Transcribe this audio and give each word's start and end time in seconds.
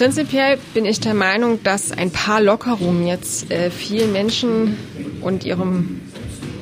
Prinzipiell 0.00 0.56
bin 0.72 0.86
ich 0.86 0.98
der 1.00 1.12
Meinung, 1.12 1.62
dass 1.62 1.92
ein 1.92 2.10
paar 2.10 2.40
Lockerungen 2.40 3.06
jetzt 3.06 3.50
äh, 3.50 3.70
vielen 3.70 4.12
Menschen 4.12 4.78
und 5.20 5.44
ihrem 5.44 6.00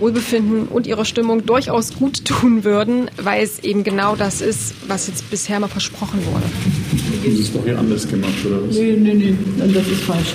Wohlbefinden 0.00 0.66
und 0.66 0.88
ihrer 0.88 1.04
Stimmung 1.04 1.46
durchaus 1.46 1.94
gut 1.94 2.24
tun 2.24 2.64
würden, 2.64 3.08
weil 3.16 3.44
es 3.44 3.60
eben 3.60 3.84
genau 3.84 4.16
das 4.16 4.40
ist, 4.40 4.74
was 4.88 5.06
jetzt 5.06 5.30
bisher 5.30 5.60
mal 5.60 5.68
versprochen 5.68 6.18
wurde. 6.26 6.46
Haben 6.46 7.36
Sie 7.36 7.42
es 7.42 7.52
doch 7.52 7.62
hier 7.62 7.78
anders 7.78 8.08
gemacht, 8.08 8.44
oder 8.44 8.66
was? 8.66 8.74
Nee, 8.74 8.96
nee, 8.98 9.14
nee, 9.14 9.36
das 9.72 9.86
ist 9.86 10.00
falsch. 10.00 10.34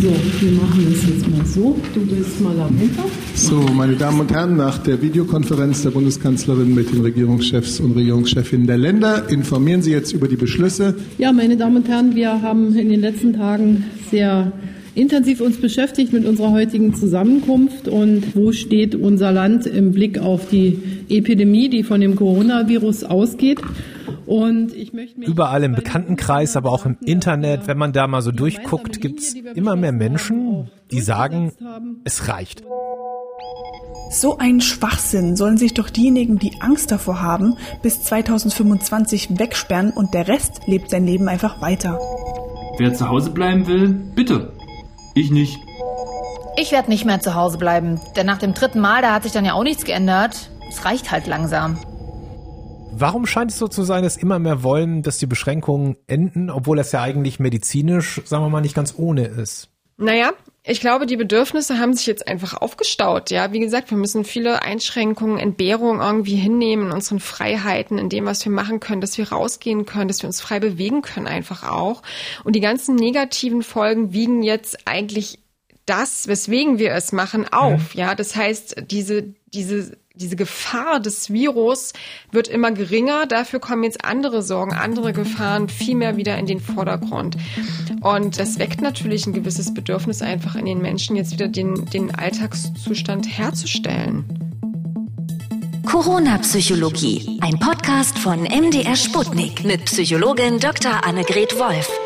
So, 0.00 0.04
wir 0.04 0.52
machen 0.52 0.86
das 0.92 1.08
jetzt 1.08 1.28
mal 1.28 1.44
so. 1.44 1.76
Du 1.92 2.06
bist 2.06 2.40
mal 2.40 2.54
darunter. 2.54 3.02
So, 3.34 3.56
meine 3.74 3.96
Damen 3.96 4.20
und 4.20 4.32
Herren, 4.32 4.56
nach 4.56 4.78
der 4.78 5.02
Videokonferenz 5.02 5.82
der 5.82 5.90
Bundeskanzlerin 5.90 6.72
mit 6.72 6.92
den 6.92 7.00
Regierungschefs 7.00 7.80
und 7.80 7.96
Regierungschefinnen 7.96 8.68
der 8.68 8.78
Länder 8.78 9.28
informieren 9.28 9.82
Sie 9.82 9.90
jetzt 9.90 10.12
über 10.12 10.28
die 10.28 10.36
Beschlüsse. 10.36 10.94
Ja, 11.18 11.32
meine 11.32 11.56
Damen 11.56 11.78
und 11.78 11.88
Herren, 11.88 12.14
wir 12.14 12.42
haben 12.42 12.76
in 12.76 12.90
den 12.90 13.00
letzten 13.00 13.32
Tagen 13.32 13.86
sehr 14.08 14.52
intensiv 14.94 15.40
uns 15.40 15.56
beschäftigt 15.56 16.12
mit 16.12 16.26
unserer 16.26 16.52
heutigen 16.52 16.94
Zusammenkunft 16.94 17.88
und 17.88 18.36
wo 18.36 18.52
steht 18.52 18.94
unser 18.94 19.32
Land 19.32 19.66
im 19.66 19.90
Blick 19.90 20.20
auf 20.20 20.48
die 20.48 20.78
Epidemie, 21.08 21.70
die 21.70 21.82
von 21.82 22.00
dem 22.00 22.14
Coronavirus 22.14 23.02
ausgeht. 23.02 23.58
Und 24.28 24.74
ich 24.74 24.92
möchte 24.92 25.22
Überall 25.22 25.64
im 25.64 25.74
Bekanntenkreis, 25.74 26.54
aber 26.54 26.70
auch 26.70 26.84
im 26.84 26.98
Internet, 27.00 27.66
wenn 27.66 27.78
man 27.78 27.94
da 27.94 28.06
mal 28.06 28.20
so 28.20 28.30
durchguckt, 28.30 29.00
gibt 29.00 29.20
es 29.20 29.32
immer 29.32 29.74
mehr 29.74 29.92
Menschen, 29.92 30.70
die 30.90 31.00
sagen, 31.00 31.52
es 32.04 32.28
reicht. 32.28 32.62
So 34.10 34.36
einen 34.36 34.60
Schwachsinn 34.60 35.34
sollen 35.34 35.56
sich 35.56 35.72
doch 35.72 35.88
diejenigen, 35.88 36.38
die 36.38 36.60
Angst 36.60 36.90
davor 36.90 37.22
haben, 37.22 37.56
bis 37.82 38.02
2025 38.02 39.38
wegsperren 39.38 39.92
und 39.92 40.12
der 40.12 40.28
Rest 40.28 40.60
lebt 40.66 40.90
sein 40.90 41.06
Leben 41.06 41.26
einfach 41.26 41.62
weiter. 41.62 41.98
Wer 42.76 42.92
zu 42.92 43.08
Hause 43.08 43.30
bleiben 43.30 43.66
will, 43.66 43.88
bitte. 44.14 44.52
Ich 45.14 45.30
nicht. 45.30 45.58
Ich 46.58 46.70
werde 46.70 46.90
nicht 46.90 47.06
mehr 47.06 47.20
zu 47.20 47.34
Hause 47.34 47.56
bleiben, 47.56 47.98
denn 48.14 48.26
nach 48.26 48.38
dem 48.38 48.52
dritten 48.52 48.80
Mal, 48.80 49.00
da 49.00 49.14
hat 49.14 49.22
sich 49.22 49.32
dann 49.32 49.46
ja 49.46 49.54
auch 49.54 49.64
nichts 49.64 49.86
geändert. 49.86 50.50
Es 50.68 50.84
reicht 50.84 51.10
halt 51.10 51.26
langsam. 51.26 51.78
Warum 53.00 53.26
scheint 53.26 53.50
es 53.50 53.58
so 53.58 53.68
zu 53.68 53.82
sein, 53.82 54.02
dass 54.02 54.16
immer 54.16 54.38
mehr 54.38 54.62
wollen, 54.62 55.02
dass 55.02 55.18
die 55.18 55.26
Beschränkungen 55.26 55.96
enden, 56.06 56.50
obwohl 56.50 56.76
das 56.76 56.92
ja 56.92 57.02
eigentlich 57.02 57.38
medizinisch, 57.38 58.20
sagen 58.24 58.44
wir 58.44 58.48
mal, 58.48 58.60
nicht 58.60 58.74
ganz 58.74 58.94
ohne 58.96 59.26
ist? 59.26 59.68
Naja, 59.96 60.32
ich 60.62 60.80
glaube, 60.80 61.06
die 61.06 61.16
Bedürfnisse 61.16 61.78
haben 61.78 61.94
sich 61.94 62.06
jetzt 62.06 62.28
einfach 62.28 62.54
aufgestaut. 62.54 63.30
Ja, 63.30 63.52
wie 63.52 63.58
gesagt, 63.58 63.90
wir 63.90 63.98
müssen 63.98 64.24
viele 64.24 64.62
Einschränkungen, 64.62 65.38
Entbehrungen 65.38 66.00
irgendwie 66.00 66.36
hinnehmen 66.36 66.86
in 66.86 66.92
unseren 66.92 67.20
Freiheiten, 67.20 67.98
in 67.98 68.08
dem, 68.08 68.26
was 68.26 68.44
wir 68.44 68.52
machen 68.52 68.78
können, 68.78 69.00
dass 69.00 69.18
wir 69.18 69.30
rausgehen 69.30 69.86
können, 69.86 70.08
dass 70.08 70.22
wir 70.22 70.28
uns 70.28 70.40
frei 70.40 70.60
bewegen 70.60 71.02
können 71.02 71.26
einfach 71.26 71.68
auch. 71.68 72.02
Und 72.44 72.54
die 72.54 72.60
ganzen 72.60 72.94
negativen 72.94 73.62
Folgen 73.62 74.12
wiegen 74.12 74.42
jetzt 74.42 74.86
eigentlich 74.86 75.40
das, 75.84 76.28
weswegen 76.28 76.78
wir 76.78 76.92
es 76.92 77.12
machen, 77.12 77.48
auf. 77.50 77.94
Mhm. 77.94 78.00
Ja, 78.00 78.14
das 78.14 78.36
heißt, 78.36 78.84
diese, 78.90 79.34
diese 79.46 79.96
diese 80.18 80.36
Gefahr 80.36 81.00
des 81.00 81.32
Virus 81.32 81.92
wird 82.32 82.48
immer 82.48 82.72
geringer. 82.72 83.26
Dafür 83.26 83.60
kommen 83.60 83.84
jetzt 83.84 84.04
andere 84.04 84.42
Sorgen, 84.42 84.74
andere 84.74 85.12
Gefahren 85.12 85.68
viel 85.68 85.94
mehr 85.94 86.16
wieder 86.16 86.36
in 86.38 86.46
den 86.46 86.60
Vordergrund. 86.60 87.36
Und 88.00 88.38
das 88.38 88.58
weckt 88.58 88.80
natürlich 88.80 89.26
ein 89.26 89.32
gewisses 89.32 89.72
Bedürfnis 89.72 90.20
einfach 90.20 90.56
in 90.56 90.66
den 90.66 90.82
Menschen, 90.82 91.16
jetzt 91.16 91.32
wieder 91.32 91.48
den, 91.48 91.86
den 91.86 92.14
Alltagszustand 92.14 93.26
herzustellen. 93.26 94.24
Corona-Psychologie, 95.86 97.38
ein 97.40 97.58
Podcast 97.58 98.18
von 98.18 98.42
MDR 98.42 98.96
Sputnik 98.96 99.64
mit 99.64 99.86
Psychologin 99.86 100.58
Dr. 100.58 101.06
Annegret 101.06 101.58
Wolf. 101.58 101.97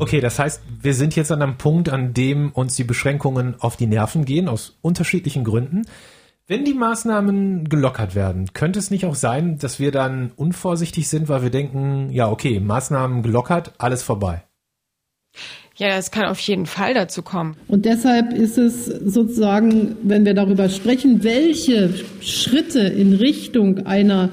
Okay, 0.00 0.22
das 0.22 0.38
heißt, 0.38 0.62
wir 0.80 0.94
sind 0.94 1.14
jetzt 1.14 1.30
an 1.30 1.42
einem 1.42 1.58
Punkt, 1.58 1.90
an 1.90 2.14
dem 2.14 2.52
uns 2.52 2.74
die 2.74 2.84
Beschränkungen 2.84 3.56
auf 3.60 3.76
die 3.76 3.86
Nerven 3.86 4.24
gehen, 4.24 4.48
aus 4.48 4.78
unterschiedlichen 4.80 5.44
Gründen. 5.44 5.82
Wenn 6.46 6.64
die 6.64 6.72
Maßnahmen 6.72 7.68
gelockert 7.68 8.14
werden, 8.14 8.54
könnte 8.54 8.78
es 8.78 8.90
nicht 8.90 9.04
auch 9.04 9.14
sein, 9.14 9.58
dass 9.58 9.78
wir 9.78 9.92
dann 9.92 10.32
unvorsichtig 10.36 11.06
sind, 11.06 11.28
weil 11.28 11.42
wir 11.42 11.50
denken, 11.50 12.08
ja, 12.10 12.30
okay, 12.30 12.60
Maßnahmen 12.60 13.22
gelockert, 13.22 13.74
alles 13.76 14.02
vorbei. 14.02 14.42
Ja, 15.76 15.88
es 15.98 16.10
kann 16.10 16.24
auf 16.24 16.40
jeden 16.40 16.64
Fall 16.64 16.94
dazu 16.94 17.20
kommen. 17.20 17.58
Und 17.68 17.84
deshalb 17.84 18.32
ist 18.32 18.56
es 18.56 18.86
sozusagen, 18.86 19.96
wenn 20.02 20.24
wir 20.24 20.32
darüber 20.32 20.70
sprechen, 20.70 21.22
welche 21.24 21.92
Schritte 22.22 22.80
in 22.80 23.12
Richtung 23.12 23.86
einer 23.86 24.30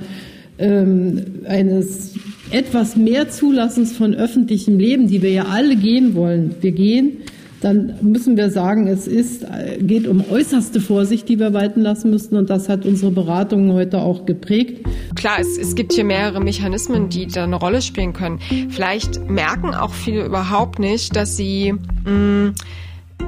ähm, 0.60 1.44
eines 1.46 2.18
etwas 2.52 2.96
mehr 2.96 3.30
Zulassens 3.30 3.96
von 3.96 4.14
öffentlichem 4.14 4.80
Leben, 4.80 5.08
die 5.08 5.22
wir 5.22 5.32
ja 5.32 5.46
alle 5.46 5.76
gehen 5.76 6.16
wollen, 6.16 6.56
wir 6.62 6.72
gehen, 6.72 7.18
dann 7.62 7.96
müssen 8.02 8.38
wir 8.38 8.52
sagen, 8.52 8.88
es 8.88 9.08
ist, 9.08 9.46
geht 9.80 10.08
um 10.08 10.24
äußerste 10.30 10.80
Vorsicht, 10.80 11.28
die 11.28 11.40
wir 11.40 11.54
walten 11.54 11.82
lassen 11.82 12.12
müssten. 12.12 12.38
Und 12.38 12.50
das 12.50 12.70
hat 12.70 12.86
unsere 12.86 13.12
Beratungen 13.12 13.74
heute 13.74 14.00
auch 14.00 14.26
geprägt. 14.26 14.86
Klar, 15.16 15.38
es, 15.40 15.58
es 15.58 15.74
gibt 15.74 15.94
hier 15.94 16.04
mehrere 16.04 16.40
Mechanismen, 16.40 17.10
die 17.10 17.26
da 17.26 17.46
eine 17.46 17.56
Rolle 17.56 17.82
spielen 17.82 18.14
können. 18.14 18.40
Vielleicht 18.70 19.28
merken 19.28 19.74
auch 19.74 19.94
viele 19.94 20.26
überhaupt 20.26 20.78
nicht, 20.78 21.16
dass 21.16 21.36
sie 21.36 21.74
mh, 22.06 22.12
mm, 22.12 22.54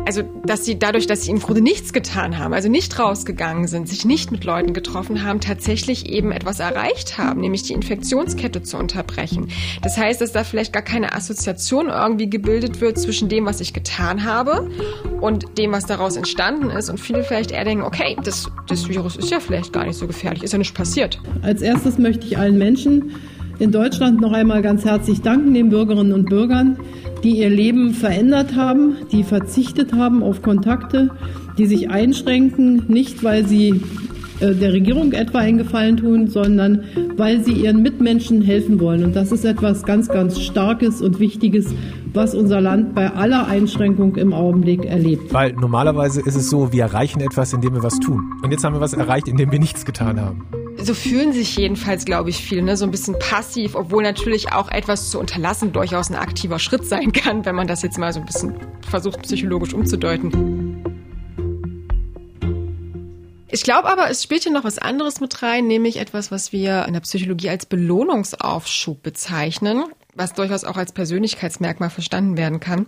also 0.10 0.24
dass 0.44 0.66
sie 0.66 0.80
dadurch, 0.80 1.06
dass 1.06 1.26
sie 1.26 1.32
im 1.32 1.40
Grunde 1.40 1.62
nichts 1.62 1.94
getan 1.94 2.40
haben, 2.40 2.54
also 2.54 2.68
nicht 2.68 2.98
rausgegangen 2.98 3.68
sind, 3.68 3.88
sich 3.88 4.06
nicht 4.06 4.32
mit 4.32 4.44
Leuten 4.44 4.74
getroffen 4.74 5.24
haben, 5.24 5.40
tatsächlich 5.40 6.10
eben 6.10 6.32
etwas 6.32 6.60
erreicht 6.60 7.20
haben, 7.20 7.42
nämlich 7.42 7.62
die 7.62 7.74
Infektionskette 7.74 8.64
zu 8.64 8.78
unterbrechen. 8.78 9.50
Das 9.84 9.98
heißt, 9.98 10.20
dass 10.20 10.32
da 10.32 10.44
vielleicht 10.44 10.74
gar 10.74 10.82
keine 10.82 11.14
Assoziation 11.14 11.90
irgendwie 11.90 12.28
gebildet 12.28 12.82
wird 12.82 12.98
zwischen 12.98 13.30
dem, 13.30 13.46
was 13.46 13.62
ich 13.62 13.72
getan 13.72 14.24
habe 14.24 14.72
und 15.22 15.58
dem, 15.60 15.72
was 15.72 15.86
daraus 15.86 16.16
entstanden 16.16 16.72
ist. 16.72 16.90
Und 16.90 17.00
viele 17.00 17.24
vielleicht 17.24 17.52
eher 17.52 17.64
denken, 17.64 17.84
okay, 17.84 18.18
das, 18.24 18.50
das 18.68 18.90
Virus 18.90 19.16
ist 19.16 19.30
ja 19.30 19.40
vielleicht 19.40 19.74
gar 19.74 19.86
nicht 19.86 19.98
so 19.98 20.08
gefährlich, 20.08 20.42
ist 20.42 20.54
ja 20.54 20.58
nicht 20.58 20.74
passiert. 20.74 21.20
Als 21.44 21.62
erstes 21.62 22.00
möchte 22.00 22.26
ich 22.26 22.38
allen 22.38 22.58
Menschen 22.58 23.16
in 23.60 23.72
Deutschland 23.72 24.22
noch 24.22 24.32
einmal 24.32 24.62
ganz 24.62 24.86
herzlich 24.86 25.22
danken, 25.22 25.54
den 25.54 25.70
Bürgerinnen 25.70 26.14
und 26.14 26.30
Bürgern, 26.30 26.78
die 27.24 27.40
ihr 27.40 27.50
Leben 27.50 27.94
verändert 27.94 28.56
haben, 28.56 28.96
die 29.12 29.24
verzichtet 29.24 29.94
haben 29.94 30.24
auf 30.24 30.42
Kontakte, 30.42 31.12
die 31.58 31.66
sich 31.66 31.90
einschränken, 31.90 32.84
nicht 32.88 33.24
weil 33.24 33.46
sie 33.46 33.82
äh, 34.40 34.56
der 34.56 34.72
Regierung 34.72 35.12
etwa 35.12 35.40
einen 35.40 35.58
Gefallen 35.58 35.98
tun, 35.98 36.28
sondern 36.28 36.84
weil 37.18 37.44
sie 37.44 37.52
ihren 37.52 37.82
Mitmenschen 37.82 38.42
helfen 38.42 38.80
wollen. 38.80 39.04
Und 39.04 39.16
das 39.16 39.34
ist 39.34 39.44
etwas 39.44 39.84
ganz, 39.84 40.08
ganz 40.08 40.40
Starkes 40.40 41.02
und 41.02 41.20
Wichtiges, 41.20 41.74
was 42.14 42.34
unser 42.34 42.62
Land 42.62 42.96
bei 42.96 43.12
aller 43.12 43.48
Einschränkung 43.48 44.16
im 44.16 44.34
Augenblick 44.34 44.86
erlebt. 44.86 45.34
Weil 45.34 45.54
normalerweise 45.54 46.22
ist 46.22 46.36
es 46.36 46.50
so, 46.50 46.72
wir 46.72 46.84
erreichen 46.84 47.20
etwas, 47.20 47.52
indem 47.52 47.74
wir 47.74 47.84
was 47.84 48.00
tun. 48.00 48.34
Und 48.42 48.52
jetzt 48.52 48.64
haben 48.64 48.74
wir 48.74 48.82
was 48.82 48.94
erreicht, 48.94 49.28
indem 49.28 49.52
wir 49.52 49.60
nichts 49.60 49.86
getan 49.86 50.20
haben 50.20 50.46
so 50.82 50.94
fühlen 50.94 51.34
sich 51.34 51.56
jedenfalls, 51.56 52.06
glaube 52.06 52.30
ich, 52.30 52.38
viele, 52.38 52.62
ne? 52.62 52.78
so 52.78 52.86
ein 52.86 52.92
bisschen 52.92 53.18
passiv, 53.20 53.76
obwohl 53.76 54.04
natürlich 54.04 54.52
auch 54.52 54.70
etwas 54.70 55.10
zu 55.10 55.20
unterlassen 55.20 55.72
durchaus 55.74 56.10
ein 56.10 56.16
aktiver 56.16 56.60
Schritt 56.60 56.86
sein 56.86 57.12
kann, 57.12 57.46
wenn 57.46 57.56
man 57.56 57.68
das 57.68 57.82
jetzt 57.82 57.98
mal 57.98 58.14
so 58.14 58.20
ein 58.20 58.26
bisschen 58.26 58.56
versucht, 58.90 59.22
psychologisch 59.24 59.74
umzudeuten. 59.74 60.84
Ich 63.52 63.64
glaube 63.64 63.90
aber, 63.90 64.10
es 64.10 64.22
spielt 64.22 64.44
hier 64.44 64.52
noch 64.52 64.64
was 64.64 64.78
anderes 64.78 65.22
mit 65.22 65.42
rein, 65.42 65.66
nämlich 65.66 65.98
etwas, 65.98 66.32
was 66.32 66.54
wir 66.54 66.86
in 66.86 66.94
der 66.94 67.00
Psychologie 67.02 67.50
als 67.50 67.66
Belohnungsaufschub 67.66 69.02
bezeichnen, 69.02 69.86
was 70.14 70.34
durchaus 70.34 70.64
auch 70.64 70.78
als 70.78 70.92
Persönlichkeitsmerkmal 70.92 71.90
verstanden 71.90 72.38
werden 72.38 72.60
kann 72.60 72.86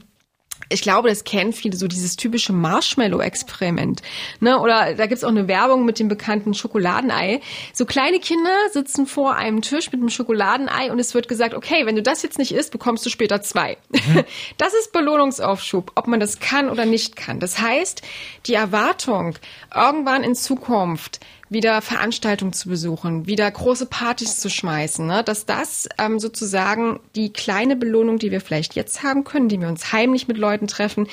ich 0.72 0.82
glaube, 0.82 1.10
das 1.10 1.24
kennen 1.24 1.54
viele, 1.54 1.76
so 1.76 1.88
dieses 1.88 2.16
typische 2.16 2.54
Marshmallow-Experiment. 2.54 4.02
Ne? 4.40 4.60
Oder 4.60 4.96
da 4.96 5.06
gibt's 5.06 5.24
auch 5.24 5.30
eine 5.30 5.48
Werbung 5.48 5.86
mit 5.86 6.00
dem 6.00 6.08
bekannten 6.08 6.54
Schokoladenei. 6.54 7.42
So 7.74 7.86
kleine 7.86 8.20
Kinder 8.20 8.52
sitzen 8.72 9.06
vor 9.06 9.36
einem 9.36 9.62
Tisch 9.62 9.92
mit 9.92 10.02
einem 10.02 10.10
Schokoladenei 10.10 10.92
und 10.92 11.00
es 11.00 11.14
wird 11.14 11.28
gesagt, 11.28 11.54
okay, 11.54 11.86
wenn 11.86 11.96
du 11.96 12.02
das 12.02 12.22
jetzt 12.24 12.38
nicht 12.38 12.54
isst, 12.54 12.72
bekommst 12.72 13.06
du 13.06 13.10
später 13.10 13.42
zwei. 13.42 13.78
Das 14.58 14.74
ist 14.74 14.92
Belohnungsaufschub, 14.92 15.92
ob 15.96 16.08
man 16.08 16.20
das 16.20 16.40
kann 16.40 16.70
oder 16.70 16.86
nicht 16.86 17.16
kann. 17.16 17.40
Das 17.40 17.60
heißt, 17.60 18.02
die 18.46 18.54
Erwartung, 18.54 19.36
irgendwann 19.74 20.24
in 20.24 20.36
Zukunft 20.36 21.20
wieder 21.52 21.82
Veranstaltungen 21.82 22.54
zu 22.54 22.70
besuchen, 22.70 23.28
wieder 23.28 23.52
große 23.52 23.86
Partys 23.86 24.38
zu 24.38 24.50
schmeißen, 24.50 25.06
ne? 25.06 25.22
dass 25.22 25.46
das 25.46 25.90
ähm, 25.98 26.18
sozusagen 26.18 27.02
die 27.14 27.34
kleine 27.34 27.76
Belohnung, 27.76 28.20
die 28.20 28.32
wir 28.32 28.40
vielleicht 28.40 28.74
jetzt 28.74 29.04
haben 29.04 29.26
können, 29.26 29.50
die 29.50 29.60
wir 29.60 29.68
uns 29.68 29.92
heimlich 29.92 30.30
mit 30.30 30.38
Leuten 30.38 30.68
treffen, 30.68 31.08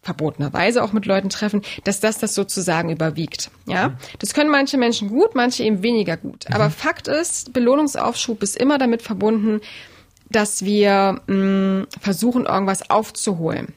verbotenerweise 0.00 0.84
auch 0.84 0.92
mit 0.92 1.04
Leuten 1.04 1.30
treffen, 1.30 1.62
dass 1.82 1.98
das 1.98 2.18
das 2.18 2.34
sozusagen 2.34 2.90
überwiegt. 2.90 3.50
Ja, 3.66 3.88
mhm. 3.88 3.96
das 4.20 4.34
können 4.34 4.50
manche 4.50 4.78
Menschen 4.78 5.08
gut, 5.08 5.34
manche 5.34 5.64
eben 5.64 5.82
weniger 5.82 6.16
gut. 6.16 6.48
Mhm. 6.48 6.54
Aber 6.54 6.70
Fakt 6.70 7.08
ist, 7.08 7.52
Belohnungsaufschub 7.52 8.40
ist 8.42 8.56
immer 8.56 8.78
damit 8.78 9.02
verbunden, 9.02 9.60
dass 10.30 10.64
wir 10.64 11.20
mh, 11.26 11.34
mm, 11.34 11.86
versuchen, 12.00 12.46
irgendwas 12.46 12.88
aufzuholen. 12.88 13.74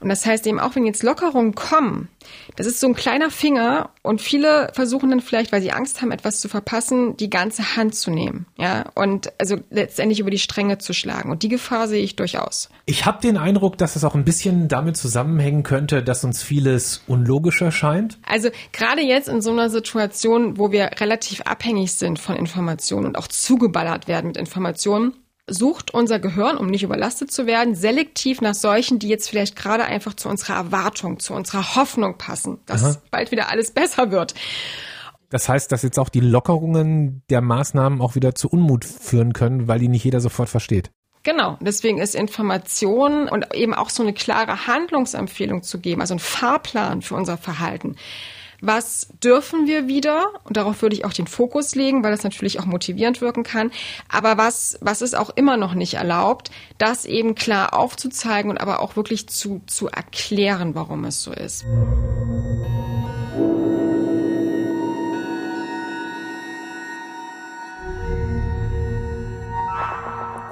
Und 0.00 0.08
das 0.08 0.26
heißt 0.26 0.46
eben 0.46 0.60
auch, 0.60 0.74
wenn 0.74 0.86
jetzt 0.86 1.02
Lockerungen 1.02 1.54
kommen, 1.54 2.08
das 2.56 2.66
ist 2.66 2.80
so 2.80 2.86
ein 2.86 2.94
kleiner 2.94 3.30
Finger 3.30 3.90
und 4.02 4.20
viele 4.20 4.70
versuchen 4.74 5.10
dann 5.10 5.20
vielleicht, 5.20 5.52
weil 5.52 5.62
sie 5.62 5.72
Angst 5.72 6.02
haben, 6.02 6.12
etwas 6.12 6.40
zu 6.40 6.48
verpassen, 6.48 7.16
die 7.16 7.30
ganze 7.30 7.76
Hand 7.76 7.94
zu 7.94 8.10
nehmen, 8.10 8.46
ja, 8.56 8.84
und 8.94 9.32
also 9.38 9.56
letztendlich 9.70 10.20
über 10.20 10.30
die 10.30 10.38
Stränge 10.38 10.78
zu 10.78 10.92
schlagen. 10.92 11.30
Und 11.30 11.42
die 11.42 11.48
Gefahr 11.48 11.88
sehe 11.88 12.02
ich 12.02 12.16
durchaus. 12.16 12.68
Ich 12.86 13.06
habe 13.06 13.20
den 13.20 13.36
Eindruck, 13.36 13.78
dass 13.78 13.96
es 13.96 14.04
auch 14.04 14.14
ein 14.14 14.24
bisschen 14.24 14.68
damit 14.68 14.96
zusammenhängen 14.96 15.62
könnte, 15.62 16.02
dass 16.02 16.24
uns 16.24 16.42
vieles 16.42 17.02
unlogisch 17.06 17.62
erscheint. 17.62 18.18
Also 18.26 18.50
gerade 18.72 19.02
jetzt 19.02 19.28
in 19.28 19.40
so 19.40 19.50
einer 19.50 19.70
Situation, 19.70 20.58
wo 20.58 20.72
wir 20.72 20.90
relativ 21.00 21.42
abhängig 21.42 21.92
sind 21.94 22.18
von 22.18 22.36
Informationen 22.36 23.06
und 23.06 23.18
auch 23.18 23.28
zugeballert 23.28 24.08
werden 24.08 24.28
mit 24.28 24.36
Informationen, 24.36 25.14
sucht 25.48 25.92
unser 25.92 26.18
Gehirn, 26.18 26.56
um 26.56 26.68
nicht 26.68 26.82
überlastet 26.82 27.30
zu 27.30 27.46
werden, 27.46 27.74
selektiv 27.74 28.40
nach 28.40 28.54
solchen, 28.54 28.98
die 28.98 29.08
jetzt 29.08 29.28
vielleicht 29.28 29.56
gerade 29.56 29.84
einfach 29.84 30.14
zu 30.14 30.28
unserer 30.28 30.54
Erwartung, 30.54 31.18
zu 31.18 31.34
unserer 31.34 31.74
Hoffnung 31.74 32.16
passen, 32.16 32.58
dass 32.66 32.84
Aha. 32.84 32.96
bald 33.10 33.30
wieder 33.32 33.48
alles 33.48 33.72
besser 33.72 34.10
wird. 34.10 34.34
Das 35.30 35.48
heißt, 35.48 35.72
dass 35.72 35.82
jetzt 35.82 35.98
auch 35.98 36.10
die 36.10 36.20
Lockerungen 36.20 37.22
der 37.30 37.40
Maßnahmen 37.40 38.00
auch 38.00 38.14
wieder 38.14 38.34
zu 38.34 38.48
Unmut 38.48 38.84
führen 38.84 39.32
können, 39.32 39.66
weil 39.66 39.78
die 39.78 39.88
nicht 39.88 40.04
jeder 40.04 40.20
sofort 40.20 40.48
versteht. 40.48 40.90
Genau, 41.22 41.56
deswegen 41.60 41.98
ist 41.98 42.14
Information 42.14 43.28
und 43.28 43.54
eben 43.54 43.74
auch 43.74 43.90
so 43.90 44.02
eine 44.02 44.12
klare 44.12 44.66
Handlungsempfehlung 44.66 45.62
zu 45.62 45.78
geben, 45.78 46.00
also 46.00 46.14
ein 46.14 46.18
Fahrplan 46.18 47.00
für 47.00 47.14
unser 47.14 47.38
Verhalten 47.38 47.96
was 48.62 49.08
dürfen 49.22 49.66
wir 49.66 49.88
wieder? 49.88 50.30
Und 50.44 50.56
darauf 50.56 50.82
würde 50.82 50.94
ich 50.94 51.04
auch 51.04 51.12
den 51.12 51.26
Fokus 51.26 51.74
legen, 51.74 52.04
weil 52.04 52.12
das 52.12 52.22
natürlich 52.22 52.60
auch 52.60 52.64
motivierend 52.64 53.20
wirken 53.20 53.42
kann. 53.42 53.72
Aber 54.08 54.38
was, 54.38 54.78
was 54.80 55.02
ist 55.02 55.14
auch 55.14 55.30
immer 55.30 55.56
noch 55.56 55.74
nicht 55.74 55.94
erlaubt, 55.94 56.52
das 56.78 57.04
eben 57.04 57.34
klar 57.34 57.74
aufzuzeigen 57.74 58.50
und 58.50 58.60
aber 58.60 58.80
auch 58.80 58.94
wirklich 58.94 59.28
zu, 59.28 59.62
zu 59.66 59.88
erklären, 59.88 60.76
warum 60.76 61.04
es 61.04 61.22
so 61.22 61.32
ist. 61.32 61.64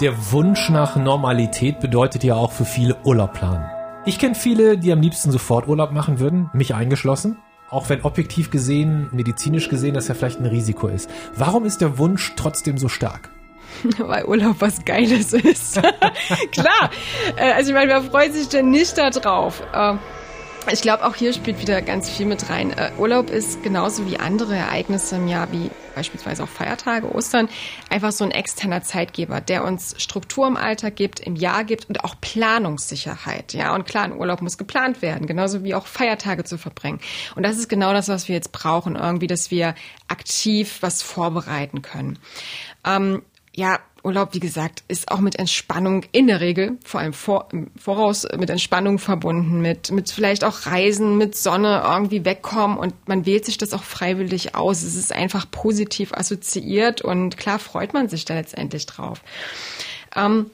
Der 0.00 0.32
Wunsch 0.32 0.68
nach 0.70 0.96
Normalität 0.96 1.78
bedeutet 1.78 2.24
ja 2.24 2.34
auch 2.34 2.50
für 2.50 2.64
viele 2.64 2.96
Urlaub 3.04 3.34
planen. 3.34 3.70
Ich 4.04 4.18
kenne 4.18 4.34
viele, 4.34 4.78
die 4.78 4.90
am 4.90 5.00
liebsten 5.00 5.30
sofort 5.30 5.68
Urlaub 5.68 5.92
machen 5.92 6.18
würden, 6.18 6.50
mich 6.54 6.74
eingeschlossen 6.74 7.36
auch 7.70 7.88
wenn 7.88 8.02
objektiv 8.02 8.50
gesehen, 8.50 9.08
medizinisch 9.12 9.69
gesehen, 9.69 9.94
das 9.94 10.08
ja 10.08 10.14
vielleicht 10.14 10.40
ein 10.40 10.46
Risiko 10.46 10.88
ist. 10.88 11.08
Warum 11.37 11.64
ist 11.64 11.81
der 11.81 11.99
Wunsch 11.99 12.32
trotzdem 12.37 12.78
so 12.78 12.88
stark? 12.88 13.31
Weil 13.99 14.25
Urlaub 14.25 14.56
was 14.58 14.84
Geiles 14.84 15.32
ist. 15.32 15.81
Klar. 16.52 16.90
Äh, 17.37 17.52
also 17.52 17.70
ich 17.70 17.75
meine, 17.75 17.90
wer 17.90 18.02
freut 18.02 18.32
sich 18.32 18.49
denn 18.49 18.70
nicht 18.70 18.99
da 18.99 19.11
drauf? 19.11 19.62
Ähm, 19.75 19.99
ich 20.70 20.82
glaube, 20.82 21.06
auch 21.06 21.14
hier 21.14 21.32
spielt 21.32 21.60
wieder 21.60 21.82
ganz 21.82 22.08
viel 22.10 22.26
mit 22.26 22.50
rein. 22.50 22.70
Äh, 22.72 22.90
Urlaub 22.98 23.30
ist 23.30 23.62
genauso 23.62 24.06
wie 24.06 24.18
andere 24.18 24.56
Ereignisse 24.56 25.16
im 25.16 25.26
Jahr, 25.26 25.50
wie 25.52 25.70
beispielsweise 25.94 26.44
auch 26.44 26.48
Feiertage, 26.48 27.12
Ostern, 27.14 27.48
einfach 27.88 28.12
so 28.12 28.24
ein 28.24 28.30
externer 28.30 28.82
Zeitgeber, 28.82 29.40
der 29.40 29.64
uns 29.64 29.94
Struktur 29.98 30.46
im 30.46 30.56
Alltag 30.56 30.96
gibt, 30.96 31.20
im 31.20 31.36
Jahr 31.36 31.64
gibt 31.64 31.88
und 31.88 32.04
auch 32.04 32.14
Planungssicherheit. 32.20 33.52
Ja, 33.52 33.74
und 33.74 33.86
klar, 33.86 34.04
ein 34.04 34.16
Urlaub 34.16 34.42
muss 34.42 34.58
geplant 34.58 35.02
werden, 35.02 35.26
genauso 35.26 35.64
wie 35.64 35.74
auch 35.74 35.86
Feiertage 35.86 36.44
zu 36.44 36.58
verbringen. 36.58 37.00
Und 37.34 37.42
das 37.42 37.58
ist 37.58 37.68
genau 37.68 37.92
das, 37.92 38.08
was 38.08 38.28
wir 38.28 38.34
jetzt 38.34 38.52
brauchen, 38.52 38.96
irgendwie, 38.96 39.26
dass 39.26 39.50
wir 39.50 39.74
aktiv 40.08 40.78
was 40.80 41.02
vorbereiten 41.02 41.82
können. 41.82 42.18
Ähm, 42.84 43.22
ja, 43.52 43.78
Urlaub, 44.02 44.35
wie 44.35 44.41
gesagt, 44.41 44.82
ist 44.88 45.11
auch 45.11 45.20
mit 45.20 45.37
Entspannung 45.38 46.05
in 46.12 46.26
der 46.26 46.41
Regel, 46.41 46.79
vor 46.85 47.00
allem 47.00 47.12
vor, 47.12 47.49
Voraus 47.76 48.26
mit 48.38 48.49
Entspannung 48.49 48.99
verbunden, 48.99 49.61
mit, 49.61 49.91
mit 49.91 50.11
vielleicht 50.11 50.44
auch 50.44 50.67
Reisen, 50.67 51.19
mit 51.19 51.37
Sonne 51.37 51.82
irgendwie 51.85 52.25
wegkommen 52.25 52.79
und 52.79 52.94
man 53.08 53.26
wählt 53.26 53.44
sich 53.44 53.58
das 53.58 53.73
auch 53.73 53.82
freiwillig 53.82 54.55
aus. 54.55 54.82
Es 54.82 54.97
ist 54.97 55.12
einfach 55.12 55.50
positiv 55.50 56.14
assoziiert 56.14 57.02
und 57.02 57.37
klar 57.37 57.58
freut 57.58 57.93
man 57.93 58.08
sich 58.08 58.25
da 58.25 58.35
letztendlich 58.35 58.87
drauf. 58.87 59.23
Ähm, 60.17 60.50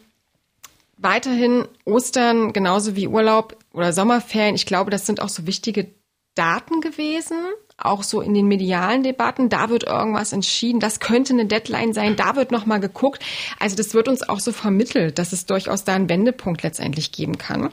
weiterhin 0.97 1.67
Ostern 1.85 2.53
genauso 2.53 2.97
wie 2.97 3.09
Urlaub 3.09 3.57
oder 3.73 3.93
Sommerferien. 3.93 4.55
Ich 4.55 4.67
glaube, 4.67 4.91
das 4.91 5.07
sind 5.07 5.21
auch 5.21 5.29
so 5.29 5.47
wichtige 5.47 5.91
Daten 6.35 6.81
gewesen, 6.81 7.39
auch 7.79 8.03
so 8.03 8.21
in 8.21 8.35
den 8.35 8.47
medialen 8.47 9.03
Debatten, 9.03 9.49
da 9.49 9.69
wird 9.69 9.85
irgendwas 9.85 10.33
entschieden, 10.33 10.81
das 10.81 11.01
könnte 11.01 11.35
eine 11.35 11.47
Deadline 11.47 11.93
sein, 11.93 12.17
da 12.17 12.37
wird 12.37 12.51
nochmal 12.51 12.81
geguckt. 12.81 13.23
Also 13.59 13.77
das 13.77 13.93
wird 13.95 14.09
uns 14.09 14.27
auch 14.29 14.41
so 14.41 14.53
vermittelt, 14.53 15.19
dass 15.19 15.33
es 15.33 15.47
durchaus 15.47 15.85
da 15.85 15.95
einen 15.95 16.09
Wendepunkt 16.09 16.63
letztendlich 16.63 17.13
geben 17.13 17.37
kann. 17.37 17.71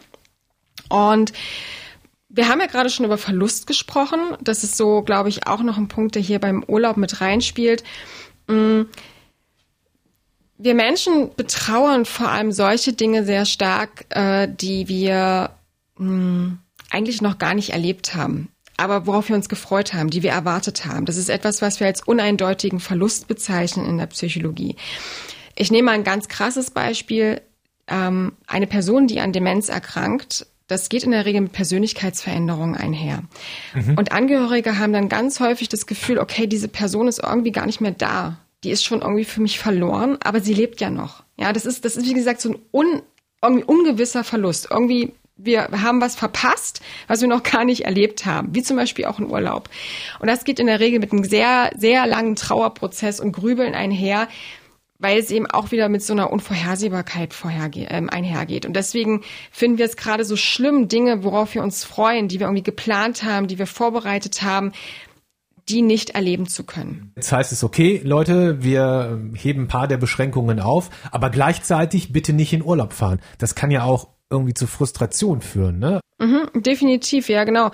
Und 0.89 1.31
wir 2.27 2.49
haben 2.49 2.59
ja 2.59 2.65
gerade 2.65 2.89
schon 2.89 3.05
über 3.05 3.17
Verlust 3.17 3.67
gesprochen. 3.67 4.19
Das 4.41 4.63
ist 4.63 4.75
so, 4.75 5.03
glaube 5.03 5.29
ich, 5.29 5.47
auch 5.47 5.61
noch 5.61 5.77
ein 5.77 5.87
Punkt, 5.87 6.15
der 6.15 6.21
hier 6.21 6.39
beim 6.39 6.63
Urlaub 6.67 6.97
mit 6.97 7.21
reinspielt. 7.21 7.83
Mm. 8.47 8.81
Wir 10.57 10.75
Menschen 10.75 11.35
betrauern 11.35 12.05
vor 12.05 12.29
allem 12.29 12.51
solche 12.51 12.93
Dinge 12.93 13.25
sehr 13.25 13.45
stark, 13.45 14.05
äh, 14.09 14.47
die 14.47 14.87
wir 14.87 15.51
mm, 15.97 16.53
eigentlich 16.89 17.21
noch 17.21 17.37
gar 17.37 17.53
nicht 17.53 17.71
erlebt 17.71 18.15
haben 18.15 18.52
aber 18.77 19.05
worauf 19.05 19.29
wir 19.29 19.35
uns 19.35 19.49
gefreut 19.49 19.93
haben, 19.93 20.09
die 20.09 20.23
wir 20.23 20.31
erwartet 20.31 20.85
haben. 20.85 21.05
Das 21.05 21.17
ist 21.17 21.29
etwas, 21.29 21.61
was 21.61 21.79
wir 21.79 21.87
als 21.87 22.01
uneindeutigen 22.01 22.79
Verlust 22.79 23.27
bezeichnen 23.27 23.85
in 23.85 23.97
der 23.97 24.07
Psychologie. 24.07 24.75
Ich 25.55 25.71
nehme 25.71 25.87
mal 25.87 25.91
ein 25.91 26.03
ganz 26.03 26.27
krasses 26.27 26.71
Beispiel. 26.71 27.41
Ähm, 27.87 28.33
eine 28.47 28.67
Person, 28.67 29.07
die 29.07 29.19
an 29.19 29.33
Demenz 29.33 29.69
erkrankt, 29.69 30.47
das 30.67 30.89
geht 30.89 31.03
in 31.03 31.11
der 31.11 31.25
Regel 31.25 31.41
mit 31.41 31.51
Persönlichkeitsveränderungen 31.51 32.75
einher. 32.75 33.23
Mhm. 33.73 33.95
Und 33.97 34.11
Angehörige 34.11 34.79
haben 34.79 34.93
dann 34.93 35.09
ganz 35.09 35.39
häufig 35.39 35.69
das 35.69 35.85
Gefühl, 35.85 36.17
okay, 36.17 36.47
diese 36.47 36.67
Person 36.67 37.07
ist 37.07 37.21
irgendwie 37.21 37.51
gar 37.51 37.65
nicht 37.65 37.81
mehr 37.81 37.91
da. 37.91 38.37
Die 38.63 38.71
ist 38.71 38.83
schon 38.83 39.01
irgendwie 39.01 39.25
für 39.25 39.41
mich 39.41 39.59
verloren, 39.59 40.17
aber 40.23 40.39
sie 40.39 40.53
lebt 40.53 40.79
ja 40.79 40.89
noch. 40.89 41.23
Ja, 41.37 41.51
das 41.51 41.65
ist, 41.65 41.83
das 41.83 41.97
ist 41.97 42.05
wie 42.05 42.13
gesagt 42.13 42.39
so 42.39 42.51
ein 42.51 42.59
un, 42.71 43.01
irgendwie 43.41 43.65
ungewisser 43.65 44.23
Verlust. 44.23 44.69
Irgendwie 44.71 45.11
wir 45.35 45.69
haben 45.81 46.01
was 46.01 46.15
verpasst, 46.15 46.81
was 47.07 47.21
wir 47.21 47.27
noch 47.27 47.43
gar 47.43 47.65
nicht 47.65 47.85
erlebt 47.85 48.25
haben, 48.25 48.53
wie 48.53 48.63
zum 48.63 48.77
Beispiel 48.77 49.05
auch 49.05 49.19
ein 49.19 49.29
Urlaub. 49.29 49.69
Und 50.19 50.27
das 50.27 50.43
geht 50.43 50.59
in 50.59 50.67
der 50.67 50.79
Regel 50.79 50.99
mit 50.99 51.11
einem 51.11 51.23
sehr, 51.23 51.71
sehr 51.75 52.05
langen 52.05 52.35
Trauerprozess 52.35 53.19
und 53.19 53.31
Grübeln 53.31 53.73
einher, 53.73 54.27
weil 54.99 55.19
es 55.19 55.31
eben 55.31 55.47
auch 55.47 55.71
wieder 55.71 55.89
mit 55.89 56.03
so 56.03 56.13
einer 56.13 56.31
Unvorhersehbarkeit 56.31 57.33
vorherge 57.33 57.89
äh, 57.89 58.07
einhergeht. 58.07 58.65
Und 58.65 58.75
deswegen 58.75 59.21
finden 59.51 59.77
wir 59.77 59.85
es 59.85 59.97
gerade 59.97 60.23
so 60.23 60.37
schlimm, 60.37 60.87
Dinge, 60.87 61.23
worauf 61.23 61.55
wir 61.55 61.63
uns 61.63 61.83
freuen, 61.83 62.27
die 62.27 62.39
wir 62.39 62.47
irgendwie 62.47 62.63
geplant 62.63 63.23
haben, 63.23 63.47
die 63.47 63.59
wir 63.59 63.67
vorbereitet 63.67 64.43
haben, 64.43 64.71
die 65.69 65.81
nicht 65.81 66.11
erleben 66.11 66.47
zu 66.47 66.63
können. 66.63 67.11
Jetzt 67.15 67.31
heißt 67.31 67.51
es, 67.51 67.63
okay, 67.63 68.01
Leute, 68.03 68.63
wir 68.63 69.19
heben 69.35 69.63
ein 69.63 69.67
paar 69.67 69.87
der 69.87 69.97
Beschränkungen 69.97 70.59
auf, 70.59 70.89
aber 71.11 71.29
gleichzeitig 71.29 72.11
bitte 72.11 72.33
nicht 72.33 72.53
in 72.53 72.63
Urlaub 72.63 72.93
fahren. 72.93 73.19
Das 73.37 73.55
kann 73.55 73.71
ja 73.71 73.83
auch 73.83 74.12
irgendwie 74.29 74.53
zu 74.53 74.67
Frustration 74.67 75.41
führen, 75.41 75.79
ne? 75.79 75.99
Mhm, 76.19 76.63
definitiv, 76.63 77.27
ja, 77.27 77.43
genau. 77.43 77.71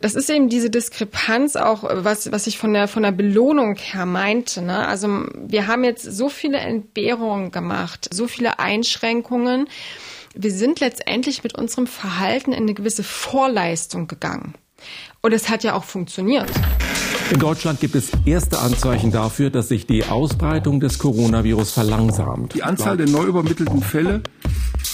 Das 0.00 0.14
ist 0.14 0.28
eben 0.28 0.48
diese 0.48 0.70
Diskrepanz 0.70 1.56
auch, 1.56 1.84
was, 1.84 2.30
was 2.30 2.46
ich 2.46 2.58
von 2.58 2.72
der, 2.72 2.88
von 2.88 3.02
der 3.02 3.12
Belohnung 3.12 3.76
her 3.76 4.06
meinte, 4.06 4.62
ne? 4.62 4.86
Also, 4.86 5.08
wir 5.34 5.66
haben 5.66 5.84
jetzt 5.84 6.04
so 6.04 6.28
viele 6.28 6.58
Entbehrungen 6.58 7.50
gemacht, 7.50 8.08
so 8.12 8.26
viele 8.28 8.58
Einschränkungen. 8.58 9.68
Wir 10.34 10.50
sind 10.50 10.80
letztendlich 10.80 11.42
mit 11.42 11.56
unserem 11.56 11.86
Verhalten 11.86 12.52
in 12.52 12.64
eine 12.64 12.74
gewisse 12.74 13.02
Vorleistung 13.02 14.06
gegangen. 14.06 14.54
Und 15.22 15.32
es 15.32 15.48
hat 15.48 15.64
ja 15.64 15.74
auch 15.74 15.84
funktioniert. 15.84 16.50
In 17.30 17.40
Deutschland 17.40 17.80
gibt 17.80 17.94
es 17.94 18.10
erste 18.24 18.58
Anzeichen 18.58 19.10
dafür, 19.10 19.50
dass 19.50 19.68
sich 19.68 19.86
die 19.86 20.04
Ausbreitung 20.04 20.78
des 20.78 20.98
Coronavirus 20.98 21.72
verlangsamt. 21.72 22.54
Die 22.54 22.62
Anzahl 22.62 22.96
der 22.96 23.08
neu 23.08 23.24
übermittelten 23.24 23.82
Fälle 23.82 24.22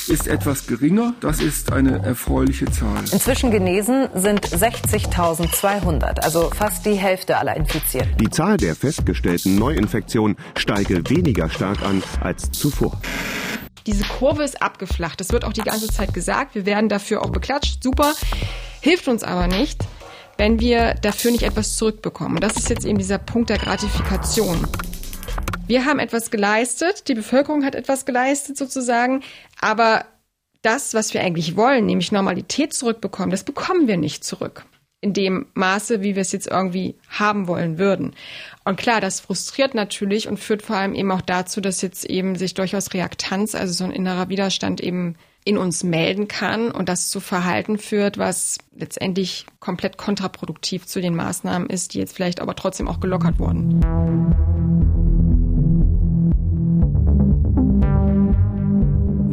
ist 0.09 0.27
etwas 0.27 0.67
geringer. 0.67 1.15
Das 1.21 1.41
ist 1.41 1.73
eine 1.73 2.05
erfreuliche 2.05 2.67
Zahl. 2.67 3.01
Inzwischen 3.13 3.51
genesen 3.51 4.09
sind 4.15 4.47
60.200, 4.47 6.21
also 6.21 6.51
fast 6.51 6.87
die 6.87 6.95
Hälfte 6.95 7.39
aller 7.39 7.57
Infizierten. 7.57 8.17
Die 8.19 8.31
Zahl 8.31 8.57
der 8.57 8.75
festgestellten 8.75 9.57
Neuinfektionen 9.57 10.37
steige 10.57 11.09
weniger 11.09 11.49
stark 11.49 11.83
an 11.83 12.03
als 12.21 12.51
zuvor. 12.51 13.01
Diese 13.87 14.05
Kurve 14.05 14.45
ist 14.45 14.63
abgeflacht. 14.63 15.21
Das 15.21 15.33
wird 15.33 15.45
auch 15.45 15.53
die 15.53 15.63
ganze 15.63 15.89
Zeit 15.89 16.15
gesagt. 16.15 16.55
Wir 16.55 16.67
werden 16.67 16.89
dafür 16.89 17.23
auch 17.23 17.31
beklatscht. 17.31 17.83
Super. 17.83 18.15
Hilft 18.81 19.09
uns 19.09 19.25
aber 19.25 19.49
nicht, 19.49 19.81
wenn 20.39 20.61
wir 20.61 20.95
dafür 20.95 21.33
nicht 21.33 21.43
etwas 21.43 21.77
zurückbekommen. 21.77 22.35
Und 22.35 22.45
das 22.45 22.57
ist 22.57 22.71
jetzt 22.71 22.85
eben 22.85 22.99
dieser 22.99 23.19
Punkt 23.19 23.51
der 23.51 23.59
Gratifikation. 23.59 24.67
Wir 25.67 25.85
haben 25.85 25.99
etwas 25.99 26.31
geleistet, 26.31 27.09
die 27.09 27.15
Bevölkerung 27.15 27.65
hat 27.65 27.75
etwas 27.75 28.05
geleistet 28.05 28.57
sozusagen, 28.57 29.23
aber 29.61 30.05
das, 30.63 30.95
was 30.95 31.15
wir 31.15 31.23
eigentlich 31.23 31.57
wollen, 31.57 31.87
nämlich 31.87 32.13
Normalität 32.13 32.73
zurückbekommen, 32.73 33.31
das 33.31 33.45
bekommen 33.45 33.89
wir 33.89 33.97
nicht 33.97 34.25
zurück. 34.25 34.65
In 35.01 35.13
dem 35.13 35.47
Maße, 35.55 36.03
wie 36.03 36.15
wir 36.15 36.23
es 36.23 36.31
jetzt 36.31 36.47
irgendwie 36.47 36.95
haben 37.09 37.49
wollen 37.49 37.77
würden. 37.77 38.15
Und 38.65 38.77
klar, 38.77 39.01
das 39.01 39.19
frustriert 39.19 39.75
natürlich 39.75 40.29
und 40.29 40.39
führt 40.39 40.63
vor 40.63 40.77
allem 40.77 40.95
eben 40.95 41.11
auch 41.11 41.23
dazu, 41.23 41.61
dass 41.61 41.83
jetzt 41.83 42.05
eben 42.05 42.37
sich 42.37 42.55
durchaus 42.55 42.95
Reaktanz, 42.95 43.57
also 43.57 43.73
so 43.73 43.85
ein 43.85 43.91
innerer 43.91 44.29
Widerstand 44.29 44.81
eben 44.81 45.17
in 45.45 45.59
uns 45.59 45.83
melden 45.83 46.29
kann 46.29 46.71
und 46.71 46.89
das 46.89 47.11
zu 47.11 47.19
Verhalten 47.19 47.79
führt, 47.79 48.17
was 48.17 48.59
letztendlich 48.77 49.47
komplett 49.59 49.99
kontraproduktiv 49.99 50.87
zu 50.87 51.01
den 51.01 51.17
Maßnahmen 51.17 51.69
ist, 51.69 51.95
die 51.95 51.99
jetzt 51.99 52.15
vielleicht 52.15 52.41
aber 52.41 52.55
trotzdem 52.55 52.87
auch 52.87 53.01
gelockert 53.01 53.41
wurden. 53.41 55.02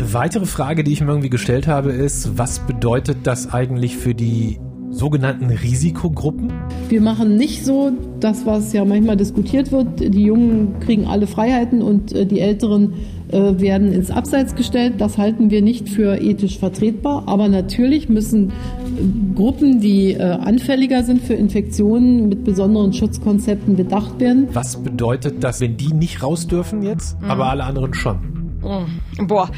Eine 0.09 0.21
weitere 0.21 0.47
Frage, 0.47 0.83
die 0.83 0.91
ich 0.91 1.01
mir 1.01 1.09
irgendwie 1.09 1.29
gestellt 1.29 1.67
habe, 1.67 1.91
ist, 1.91 2.35
was 2.35 2.65
bedeutet 2.65 3.17
das 3.25 3.53
eigentlich 3.53 3.95
für 3.95 4.15
die 4.15 4.59
sogenannten 4.89 5.51
Risikogruppen? 5.51 6.51
Wir 6.89 6.99
machen 6.99 7.35
nicht 7.35 7.63
so 7.63 7.91
das, 8.19 8.43
was 8.47 8.73
ja 8.73 8.85
manchmal 8.85 9.17
diskutiert 9.17 9.71
wird. 9.71 9.99
Die 9.99 10.23
Jungen 10.23 10.79
kriegen 10.79 11.05
alle 11.05 11.27
Freiheiten 11.27 11.83
und 11.83 12.11
äh, 12.11 12.25
die 12.25 12.39
Älteren 12.39 12.95
äh, 13.27 13.61
werden 13.61 13.93
ins 13.93 14.09
Abseits 14.09 14.55
gestellt. 14.55 14.95
Das 14.97 15.19
halten 15.19 15.51
wir 15.51 15.61
nicht 15.61 15.87
für 15.87 16.19
ethisch 16.19 16.57
vertretbar. 16.57 17.25
Aber 17.27 17.47
natürlich 17.47 18.09
müssen 18.09 18.49
äh, 18.49 19.35
Gruppen, 19.35 19.79
die 19.79 20.19
anfälliger 20.19 21.03
sind 21.03 21.21
für 21.21 21.35
Infektionen 21.35 22.29
mit 22.29 22.43
besonderen 22.45 22.93
Schutzkonzepten 22.93 23.75
bedacht 23.75 24.19
werden. 24.19 24.47
Was 24.53 24.81
bedeutet 24.81 25.43
das, 25.43 25.61
wenn 25.61 25.77
die 25.77 25.93
nicht 25.93 26.23
raus 26.23 26.47
dürfen 26.47 26.81
jetzt, 26.81 27.21
mhm. 27.21 27.29
aber 27.29 27.51
alle 27.51 27.63
anderen 27.63 27.93
schon? 27.93 28.38
Mhm. 28.61 29.27
Boah. 29.27 29.49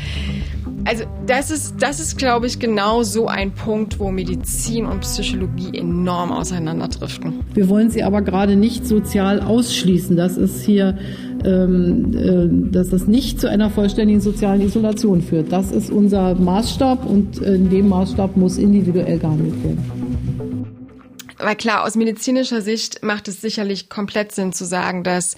Also 0.83 1.03
das 1.27 1.51
ist, 1.51 1.75
das 1.79 1.99
ist, 1.99 2.17
glaube 2.17 2.47
ich, 2.47 2.59
genau 2.59 3.03
so 3.03 3.27
ein 3.27 3.51
Punkt, 3.51 3.99
wo 3.99 4.11
Medizin 4.11 4.85
und 4.85 5.01
Psychologie 5.01 5.77
enorm 5.77 6.31
auseinanderdriften. 6.31 7.41
Wir 7.53 7.69
wollen 7.69 7.91
sie 7.91 8.03
aber 8.03 8.21
gerade 8.21 8.55
nicht 8.55 8.87
sozial 8.87 9.41
ausschließen. 9.41 10.17
Das 10.17 10.37
ist 10.37 10.63
hier, 10.63 10.97
ähm, 11.45 12.13
äh, 12.15 12.71
dass 12.71 12.89
das 12.89 13.07
nicht 13.07 13.39
zu 13.39 13.49
einer 13.49 13.69
vollständigen 13.69 14.21
sozialen 14.21 14.61
Isolation 14.61 15.21
führt. 15.21 15.51
Das 15.51 15.71
ist 15.71 15.91
unser 15.91 16.33
Maßstab 16.35 17.05
und 17.05 17.37
in 17.39 17.69
dem 17.69 17.89
Maßstab 17.89 18.35
muss 18.35 18.57
individuell 18.57 19.19
gehandelt 19.19 19.63
werden. 19.63 20.65
Weil 21.37 21.55
klar, 21.55 21.83
aus 21.85 21.95
medizinischer 21.95 22.61
Sicht 22.61 23.03
macht 23.03 23.27
es 23.27 23.41
sicherlich 23.41 23.89
komplett 23.89 24.31
Sinn 24.31 24.53
zu 24.53 24.65
sagen, 24.65 25.03
dass 25.03 25.35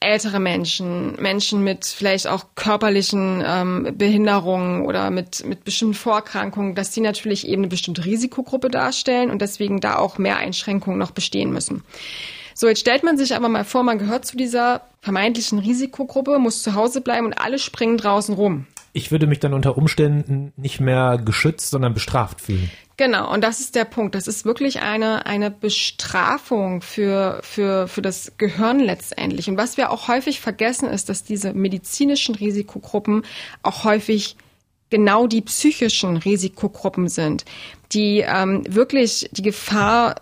ältere 0.00 0.38
Menschen, 0.38 1.20
Menschen 1.20 1.64
mit 1.64 1.84
vielleicht 1.84 2.28
auch 2.28 2.46
körperlichen 2.54 3.42
ähm, 3.44 3.94
Behinderungen 3.96 4.86
oder 4.86 5.10
mit, 5.10 5.44
mit 5.44 5.64
bestimmten 5.64 5.94
Vorerkrankungen, 5.94 6.74
dass 6.74 6.90
die 6.90 7.00
natürlich 7.00 7.46
eben 7.46 7.62
eine 7.62 7.68
bestimmte 7.68 8.04
Risikogruppe 8.04 8.68
darstellen 8.70 9.30
und 9.30 9.42
deswegen 9.42 9.80
da 9.80 9.96
auch 9.96 10.18
mehr 10.18 10.36
Einschränkungen 10.36 10.98
noch 10.98 11.10
bestehen 11.10 11.52
müssen. 11.52 11.82
So, 12.54 12.68
jetzt 12.68 12.80
stellt 12.80 13.04
man 13.04 13.16
sich 13.16 13.34
aber 13.36 13.48
mal 13.48 13.64
vor, 13.64 13.82
man 13.82 13.98
gehört 13.98 14.24
zu 14.24 14.36
dieser 14.36 14.82
vermeintlichen 15.00 15.58
Risikogruppe, 15.58 16.38
muss 16.38 16.62
zu 16.62 16.74
Hause 16.74 17.00
bleiben 17.00 17.26
und 17.26 17.34
alle 17.34 17.58
springen 17.58 17.98
draußen 17.98 18.34
rum. 18.34 18.66
Ich 18.98 19.12
würde 19.12 19.28
mich 19.28 19.38
dann 19.38 19.54
unter 19.54 19.78
Umständen 19.78 20.52
nicht 20.56 20.80
mehr 20.80 21.20
geschützt, 21.24 21.70
sondern 21.70 21.94
bestraft 21.94 22.40
fühlen. 22.40 22.68
Genau, 22.96 23.32
und 23.32 23.44
das 23.44 23.60
ist 23.60 23.76
der 23.76 23.84
Punkt. 23.84 24.16
Das 24.16 24.26
ist 24.26 24.44
wirklich 24.44 24.80
eine, 24.82 25.24
eine 25.24 25.52
Bestrafung 25.52 26.82
für, 26.82 27.38
für, 27.44 27.86
für 27.86 28.02
das 28.02 28.32
Gehirn 28.38 28.80
letztendlich. 28.80 29.48
Und 29.48 29.56
was 29.56 29.76
wir 29.76 29.92
auch 29.92 30.08
häufig 30.08 30.40
vergessen, 30.40 30.88
ist, 30.88 31.08
dass 31.08 31.22
diese 31.22 31.54
medizinischen 31.54 32.34
Risikogruppen 32.34 33.22
auch 33.62 33.84
häufig 33.84 34.36
genau 34.90 35.28
die 35.28 35.42
psychischen 35.42 36.16
Risikogruppen 36.16 37.08
sind, 37.08 37.44
die 37.92 38.24
ähm, 38.26 38.64
wirklich 38.68 39.30
die 39.30 39.42
Gefahr 39.42 40.16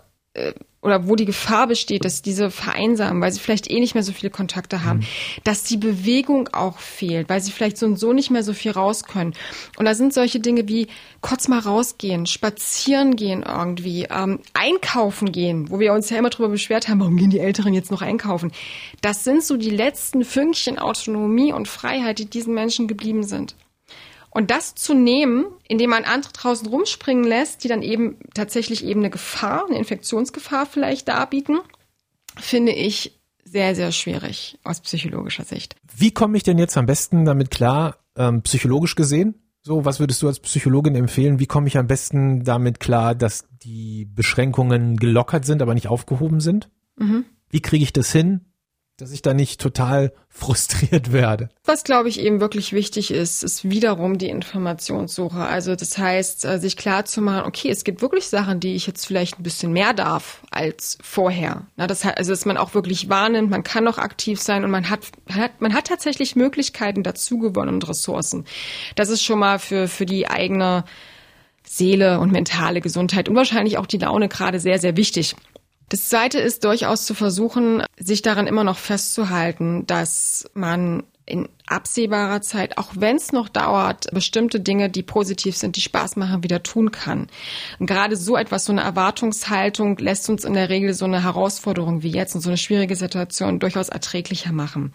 oder 0.81 1.07
wo 1.07 1.15
die 1.15 1.25
Gefahr 1.25 1.67
besteht, 1.67 2.05
dass 2.05 2.21
diese 2.21 2.49
vereinsamen, 2.49 3.21
weil 3.21 3.31
sie 3.31 3.39
vielleicht 3.39 3.69
eh 3.69 3.79
nicht 3.79 3.93
mehr 3.93 4.03
so 4.03 4.13
viele 4.13 4.29
Kontakte 4.29 4.85
haben, 4.85 4.99
mhm. 4.99 5.05
dass 5.43 5.63
die 5.63 5.77
Bewegung 5.77 6.49
auch 6.53 6.79
fehlt, 6.79 7.29
weil 7.29 7.41
sie 7.41 7.51
vielleicht 7.51 7.77
so 7.77 7.85
und 7.85 7.99
so 7.99 8.13
nicht 8.13 8.29
mehr 8.29 8.43
so 8.43 8.53
viel 8.53 8.71
raus 8.71 9.03
können. 9.03 9.33
Und 9.77 9.85
da 9.85 9.95
sind 9.95 10.13
solche 10.13 10.39
Dinge 10.39 10.67
wie 10.67 10.87
kurz 11.21 11.47
mal 11.47 11.59
rausgehen, 11.59 12.25
spazieren 12.25 13.15
gehen 13.15 13.43
irgendwie, 13.43 14.07
ähm, 14.09 14.39
einkaufen 14.53 15.31
gehen, 15.31 15.69
wo 15.69 15.79
wir 15.79 15.93
uns 15.93 16.09
ja 16.09 16.17
immer 16.17 16.29
drüber 16.29 16.49
beschwert 16.49 16.87
haben, 16.87 16.99
warum 17.01 17.17
gehen 17.17 17.31
die 17.31 17.39
Älteren 17.39 17.73
jetzt 17.73 17.91
noch 17.91 18.01
einkaufen. 18.01 18.51
Das 19.01 19.23
sind 19.23 19.43
so 19.43 19.57
die 19.57 19.71
letzten 19.71 20.23
Fünkchen 20.23 20.79
Autonomie 20.79 21.51
und 21.51 21.67
Freiheit, 21.67 22.19
die 22.19 22.29
diesen 22.29 22.53
Menschen 22.53 22.87
geblieben 22.87 23.23
sind. 23.23 23.55
Und 24.37 24.51
das 24.51 24.75
zu 24.75 24.93
nehmen, 24.93 25.47
indem 25.67 25.89
man 25.89 26.03
andere 26.03 26.31
draußen 26.31 26.67
rumspringen 26.67 27.23
lässt, 27.23 27.63
die 27.63 27.69
dann 27.69 27.81
eben 27.81 28.19
tatsächlich 28.35 28.85
eben 28.85 28.99
eine 28.99 29.09
Gefahr, 29.09 29.65
eine 29.65 29.79
Infektionsgefahr 29.79 30.67
vielleicht 30.67 31.07
darbieten, 31.07 31.57
finde 32.39 32.71
ich 32.71 33.19
sehr, 33.43 33.73
sehr 33.73 33.91
schwierig 33.91 34.59
aus 34.63 34.81
psychologischer 34.81 35.43
Sicht. 35.43 35.75
Wie 35.91 36.11
komme 36.11 36.37
ich 36.37 36.43
denn 36.43 36.59
jetzt 36.59 36.77
am 36.77 36.85
besten 36.85 37.25
damit 37.25 37.49
klar, 37.49 37.97
ähm, 38.15 38.43
psychologisch 38.43 38.93
gesehen? 38.93 39.41
So, 39.63 39.85
was 39.85 39.99
würdest 39.99 40.21
du 40.21 40.27
als 40.27 40.39
Psychologin 40.39 40.93
empfehlen? 40.93 41.39
Wie 41.39 41.47
komme 41.47 41.67
ich 41.67 41.79
am 41.79 41.87
besten 41.87 42.43
damit 42.43 42.79
klar, 42.79 43.15
dass 43.15 43.47
die 43.63 44.05
Beschränkungen 44.05 44.97
gelockert 44.97 45.45
sind, 45.45 45.63
aber 45.63 45.73
nicht 45.73 45.87
aufgehoben 45.87 46.41
sind? 46.41 46.69
Mhm. 46.95 47.25
Wie 47.49 47.61
kriege 47.61 47.83
ich 47.83 47.91
das 47.91 48.11
hin? 48.11 48.41
Dass 48.97 49.11
ich 49.11 49.21
da 49.21 49.33
nicht 49.33 49.61
total 49.61 50.11
frustriert 50.29 51.11
werde. 51.11 51.49
Was, 51.65 51.83
glaube 51.83 52.09
ich, 52.09 52.19
eben 52.19 52.39
wirklich 52.39 52.73
wichtig 52.73 53.11
ist, 53.11 53.43
ist 53.43 53.69
wiederum 53.69 54.17
die 54.17 54.29
Informationssuche. 54.29 55.39
Also 55.39 55.75
das 55.75 55.97
heißt, 55.97 56.45
äh, 56.45 56.59
sich 56.59 56.77
klar 56.77 57.05
zu 57.05 57.21
machen, 57.21 57.47
okay, 57.47 57.69
es 57.69 57.83
gibt 57.83 58.01
wirklich 58.01 58.27
Sachen, 58.27 58.59
die 58.59 58.75
ich 58.75 58.85
jetzt 58.85 59.05
vielleicht 59.05 59.39
ein 59.39 59.43
bisschen 59.43 59.71
mehr 59.71 59.93
darf 59.93 60.41
als 60.51 60.97
vorher. 61.01 61.65
Na, 61.75 61.87
das 61.87 62.05
also 62.05 62.31
dass 62.31 62.45
man 62.45 62.57
auch 62.57 62.73
wirklich 62.73 63.09
wahrnimmt, 63.09 63.49
man 63.49 63.63
kann 63.63 63.83
noch 63.83 63.97
aktiv 63.97 64.41
sein 64.41 64.63
und 64.63 64.71
man 64.71 64.89
hat, 64.89 65.07
hat 65.31 65.61
man 65.61 65.73
hat 65.73 65.87
tatsächlich 65.87 66.35
Möglichkeiten 66.35 67.03
dazu 67.03 67.39
gewonnen 67.39 67.75
und 67.75 67.87
Ressourcen. 67.87 68.45
Das 68.95 69.09
ist 69.09 69.23
schon 69.23 69.39
mal 69.39 69.59
für, 69.59 69.87
für 69.87 70.05
die 70.05 70.27
eigene 70.27 70.83
Seele 71.63 72.19
und 72.19 72.31
mentale 72.31 72.81
Gesundheit 72.81 73.27
und 73.29 73.35
wahrscheinlich 73.35 73.77
auch 73.77 73.85
die 73.85 73.97
Laune 73.97 74.29
gerade 74.29 74.59
sehr, 74.59 74.79
sehr 74.79 74.95
wichtig. 74.97 75.35
Das 75.89 76.09
Zweite 76.09 76.39
ist 76.39 76.65
durchaus 76.65 77.05
zu 77.05 77.13
versuchen, 77.13 77.83
sich 77.97 78.21
daran 78.21 78.47
immer 78.47 78.63
noch 78.63 78.77
festzuhalten, 78.77 79.85
dass 79.87 80.49
man 80.53 81.03
in 81.25 81.49
absehbarer 81.65 82.41
Zeit, 82.41 82.77
auch 82.77 82.91
wenn 82.95 83.17
es 83.17 83.33
noch 83.33 83.49
dauert, 83.49 84.07
bestimmte 84.13 84.61
Dinge, 84.61 84.89
die 84.89 85.03
positiv 85.03 85.57
sind, 85.57 85.75
die 85.75 85.81
Spaß 85.81 86.15
machen, 86.15 86.43
wieder 86.43 86.63
tun 86.63 86.91
kann. 86.91 87.27
Und 87.79 87.87
gerade 87.87 88.15
so 88.15 88.37
etwas, 88.37 88.65
so 88.65 88.71
eine 88.71 88.81
Erwartungshaltung 88.81 89.97
lässt 89.97 90.29
uns 90.29 90.45
in 90.45 90.53
der 90.53 90.69
Regel 90.69 90.93
so 90.93 91.05
eine 91.05 91.23
Herausforderung 91.23 92.01
wie 92.01 92.11
jetzt 92.11 92.33
und 92.35 92.41
so 92.41 92.49
eine 92.49 92.57
schwierige 92.57 92.95
Situation 92.95 93.59
durchaus 93.59 93.89
erträglicher 93.89 94.53
machen. 94.53 94.93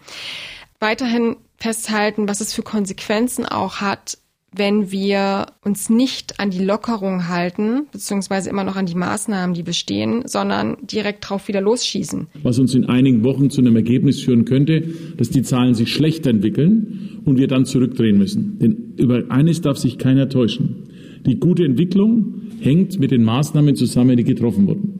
Weiterhin 0.79 1.37
festhalten, 1.57 2.27
was 2.27 2.41
es 2.41 2.53
für 2.53 2.63
Konsequenzen 2.63 3.45
auch 3.45 3.75
hat, 3.75 4.17
wenn 4.55 4.91
wir 4.91 5.47
uns 5.63 5.89
nicht 5.89 6.39
an 6.39 6.49
die 6.49 6.63
Lockerung 6.63 7.27
halten, 7.27 7.87
beziehungsweise 7.91 8.49
immer 8.49 8.63
noch 8.63 8.75
an 8.75 8.85
die 8.85 8.95
Maßnahmen, 8.95 9.53
die 9.53 9.63
bestehen, 9.63 10.23
sondern 10.25 10.77
direkt 10.81 11.29
drauf 11.29 11.47
wieder 11.47 11.61
losschießen. 11.61 12.27
Was 12.43 12.59
uns 12.59 12.73
in 12.75 12.85
einigen 12.85 13.23
Wochen 13.23 13.49
zu 13.49 13.61
einem 13.61 13.75
Ergebnis 13.75 14.21
führen 14.21 14.45
könnte, 14.45 14.83
dass 15.17 15.29
die 15.29 15.41
Zahlen 15.41 15.73
sich 15.73 15.93
schlecht 15.93 16.27
entwickeln 16.27 17.21
und 17.25 17.37
wir 17.37 17.47
dann 17.47 17.65
zurückdrehen 17.65 18.17
müssen. 18.17 18.59
Denn 18.59 18.93
über 18.97 19.23
eines 19.29 19.61
darf 19.61 19.77
sich 19.77 19.97
keiner 19.97 20.29
täuschen. 20.29 20.89
Die 21.25 21.39
gute 21.39 21.63
Entwicklung 21.63 22.41
hängt 22.59 22.99
mit 22.99 23.11
den 23.11 23.23
Maßnahmen 23.23 23.75
zusammen, 23.75 24.17
die 24.17 24.23
getroffen 24.23 24.67
wurden. 24.67 24.99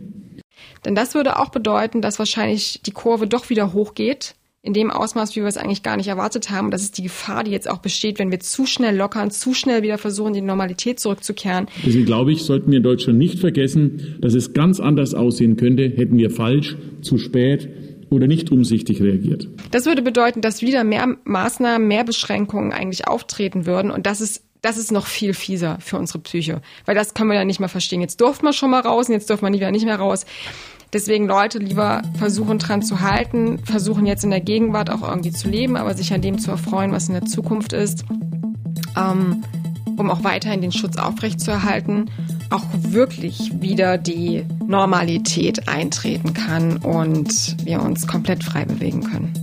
Denn 0.86 0.95
das 0.95 1.15
würde 1.15 1.39
auch 1.39 1.50
bedeuten, 1.50 2.01
dass 2.01 2.19
wahrscheinlich 2.19 2.81
die 2.86 2.91
Kurve 2.91 3.27
doch 3.27 3.50
wieder 3.50 3.74
hochgeht 3.74 4.36
in 4.65 4.74
dem 4.74 4.91
Ausmaß, 4.91 5.36
wie 5.36 5.41
wir 5.41 5.48
es 5.48 5.58
eigentlich 5.58 5.84
gar 5.84 5.98
nicht 5.98 6.08
erwartet 6.08 6.50
haben. 6.50 6.72
Das 6.72 6.82
ist 6.82 6.98
die 6.98 7.03
Gefahr, 7.03 7.43
die 7.43 7.51
jetzt 7.51 7.70
auch 7.70 7.79
besteht, 7.79 8.17
wenn 8.17 8.32
wir 8.32 8.39
zu 8.39 8.65
schnell 8.65 8.96
lockern, 8.96 9.29
zu 9.29 9.53
schnell 9.53 9.84
wieder 9.84 9.98
versuchen, 9.98 10.32
die 10.34 10.41
Normalität 10.41 11.01
zurückzukehren. 11.01 11.67
Deswegen 11.86 12.05
glaube 12.05 12.32
ich, 12.32 12.43
sollten 12.43 12.72
wir 12.72 12.77
in 12.77 12.84
Deutschland 12.84 13.20
nicht 13.20 13.39
vergessen, 13.39 14.15
dass 14.22 14.34
es 14.34 14.53
ganz 14.53 14.79
anders 14.79 15.13
aussehen 15.13 15.58
könnte, 15.58 15.84
hätten 15.84 16.17
wir 16.17 16.32
falsch, 16.32 16.77
zu 17.01 17.17
spät 17.17 17.67
oder 18.10 18.27
nicht 18.27 18.51
umsichtig 18.51 19.01
reagiert. 19.01 19.50
Das 19.72 19.86
würde 19.86 20.01
bedeuten, 20.01 20.39
dass 20.39 20.62
wieder 20.62 20.86
mehr 20.86 21.17
Maßnahmen, 21.25 21.86
mehr 21.86 22.05
Beschränkungen 22.05 22.72
eigentlich 22.72 23.05
auftreten 23.05 23.65
würden. 23.65 23.91
Und 23.91 24.05
das 24.05 24.22
ist 24.22 24.46
das 24.63 24.77
ist 24.77 24.93
noch 24.93 25.08
viel 25.08 25.34
fieser 25.34 25.77
für 25.82 25.98
unsere 25.98 26.20
Psyche, 26.20 26.62
weil 26.86 26.96
das 26.96 27.13
können 27.13 27.29
wir 27.29 27.36
ja 27.36 27.43
nicht 27.43 27.60
mehr 27.60 27.67
verstehen. 27.67 28.00
Jetzt 28.00 28.22
durften 28.22 28.46
wir 28.46 28.53
schon 28.53 28.72
mal 28.72 28.79
raus 28.79 29.10
und 29.10 29.13
jetzt 29.13 29.29
dürfen 29.29 29.46
wir 29.46 29.51
wieder 29.53 29.72
nicht 29.72 29.84
mehr 29.84 29.98
raus. 29.98 30.25
Deswegen 30.93 31.27
Leute 31.27 31.57
lieber 31.57 32.03
versuchen 32.19 32.59
dran 32.59 32.83
zu 32.83 33.01
halten, 33.01 33.57
versuchen 33.65 34.05
jetzt 34.05 34.23
in 34.23 34.29
der 34.29 34.41
Gegenwart 34.41 34.91
auch 34.91 35.01
irgendwie 35.01 35.31
zu 35.31 35.50
leben, 35.50 35.75
aber 35.75 35.95
sich 35.95 36.13
an 36.13 36.21
dem 36.21 36.38
zu 36.38 36.51
erfreuen, 36.51 36.91
was 36.91 37.07
in 37.07 37.15
der 37.15 37.25
Zukunft 37.25 37.73
ist, 37.73 38.05
ähm, 38.95 39.43
um 39.97 40.12
auch 40.12 40.23
weiterhin 40.23 40.62
den 40.62 40.71
Schutz 40.71 40.97
aufrechtzuerhalten, 40.97 42.12
auch 42.51 42.65
wirklich 42.73 43.59
wieder 43.59 43.97
die 43.97 44.45
Normalität 44.67 45.67
eintreten 45.67 46.33
kann 46.33 46.77
und 46.77 47.57
wir 47.65 47.81
uns 47.81 48.05
komplett 48.05 48.43
frei 48.43 48.65
bewegen 48.65 49.01
können. 49.01 49.33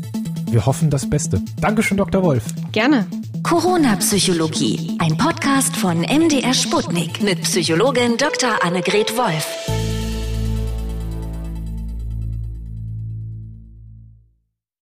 Wir 0.50 0.66
hoffen 0.66 0.88
das 0.88 1.08
Beste. 1.10 1.42
Dankeschön, 1.60 1.96
Dr. 1.96 2.22
Wolf. 2.22 2.44
Gerne. 2.70 3.06
Corona-Psychologie, 3.42 4.96
ein 4.98 5.16
Podcast 5.16 5.76
von 5.76 6.02
MDR 6.02 6.54
Sputnik 6.54 7.22
mit 7.22 7.42
Psychologin 7.42 8.16
Dr. 8.18 8.64
Annegret 8.64 9.16
Wolf. 9.16 9.69